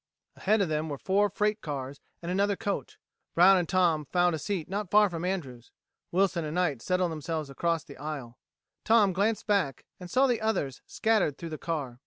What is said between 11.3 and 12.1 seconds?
through the car.